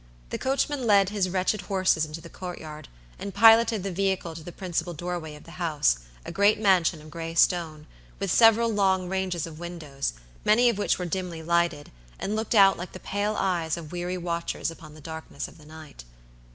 The 0.31 0.39
coachman 0.39 0.87
led 0.87 1.09
his 1.09 1.29
wretched 1.29 1.61
horses 1.61 2.05
into 2.05 2.21
the 2.21 2.27
courtyard, 2.29 2.87
and 3.19 3.35
piloted 3.35 3.83
the 3.83 3.91
vehicle 3.91 4.33
to 4.33 4.41
the 4.41 4.51
principal 4.51 4.95
doorway 4.95 5.35
of 5.35 5.43
the 5.43 5.61
house, 5.61 5.99
a 6.25 6.31
great 6.31 6.59
mansion 6.59 7.03
of 7.03 7.11
gray 7.11 7.35
stone, 7.35 7.85
with 8.17 8.31
several 8.31 8.73
long 8.73 9.07
ranges 9.09 9.45
of 9.45 9.59
windows, 9.59 10.13
many 10.43 10.69
of 10.69 10.79
which 10.79 10.97
were 10.97 11.05
dimly 11.05 11.43
lighted, 11.43 11.91
and 12.17 12.35
looked 12.35 12.55
out 12.55 12.79
like 12.79 12.93
the 12.93 12.99
pale 12.99 13.35
eyes 13.37 13.77
of 13.77 13.91
weary 13.91 14.17
watchers 14.17 14.71
upon 14.71 14.95
the 14.95 15.01
darkness 15.01 15.47
of 15.47 15.59
the 15.59 15.65
night. 15.67 16.03